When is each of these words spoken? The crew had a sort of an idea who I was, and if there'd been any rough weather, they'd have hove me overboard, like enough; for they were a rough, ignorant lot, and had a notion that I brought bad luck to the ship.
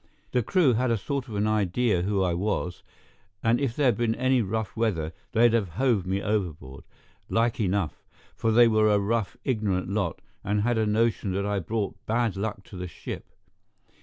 The 0.31 0.41
crew 0.41 0.73
had 0.73 0.89
a 0.89 0.97
sort 0.97 1.27
of 1.27 1.35
an 1.35 1.45
idea 1.45 2.01
who 2.01 2.23
I 2.23 2.33
was, 2.33 2.81
and 3.43 3.61
if 3.61 3.75
there'd 3.75 3.95
been 3.97 4.15
any 4.15 4.41
rough 4.41 4.75
weather, 4.75 5.13
they'd 5.31 5.53
have 5.53 5.69
hove 5.77 6.07
me 6.07 6.23
overboard, 6.23 6.85
like 7.29 7.59
enough; 7.59 8.03
for 8.35 8.51
they 8.51 8.67
were 8.67 8.89
a 8.91 8.97
rough, 8.97 9.37
ignorant 9.43 9.89
lot, 9.91 10.19
and 10.43 10.61
had 10.61 10.79
a 10.79 10.87
notion 10.87 11.33
that 11.33 11.45
I 11.45 11.59
brought 11.59 12.03
bad 12.07 12.35
luck 12.35 12.63
to 12.69 12.75
the 12.77 12.87
ship. 12.87 13.27